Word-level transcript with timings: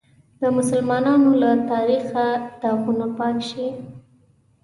د 0.41 0.43
مسلمانانو 0.57 1.29
له 1.41 1.51
تاریخه 1.71 2.25
داغونه 2.61 3.07
پاک 3.17 3.37
شي. 3.49 3.67